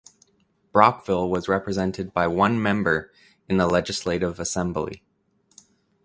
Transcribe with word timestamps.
Brockville 0.71 1.29
was 1.29 1.47
represented 1.47 2.11
by 2.11 2.25
one 2.25 2.59
member 2.59 3.11
in 3.47 3.57
the 3.57 3.67
Legislative 3.67 4.39
Assembly. 4.39 5.03